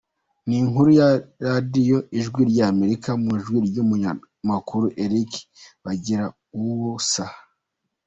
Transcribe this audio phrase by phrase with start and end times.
[0.47, 1.09] Ni inkuru ya
[1.47, 5.31] Radiyo Ijwi ry’Amerika, mu ijwi ry’umunyamakuru Eric
[5.83, 7.25] Bagiruwubusa